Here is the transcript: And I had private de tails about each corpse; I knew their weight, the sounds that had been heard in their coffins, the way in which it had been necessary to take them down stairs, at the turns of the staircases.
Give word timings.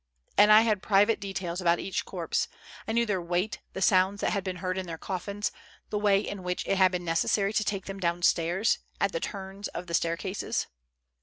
And 0.35 0.51
I 0.51 0.61
had 0.61 0.81
private 0.81 1.19
de 1.19 1.31
tails 1.31 1.61
about 1.61 1.77
each 1.77 2.05
corpse; 2.05 2.47
I 2.87 2.91
knew 2.91 3.05
their 3.05 3.21
weight, 3.21 3.59
the 3.73 3.83
sounds 3.83 4.21
that 4.21 4.31
had 4.31 4.43
been 4.43 4.55
heard 4.55 4.75
in 4.79 4.87
their 4.87 4.97
coffins, 4.97 5.51
the 5.91 5.99
way 5.99 6.19
in 6.19 6.41
which 6.41 6.65
it 6.65 6.79
had 6.79 6.91
been 6.91 7.05
necessary 7.05 7.53
to 7.53 7.63
take 7.63 7.85
them 7.85 7.99
down 7.99 8.23
stairs, 8.23 8.79
at 8.99 9.11
the 9.11 9.19
turns 9.19 9.67
of 9.67 9.85
the 9.85 9.93
staircases. 9.93 10.65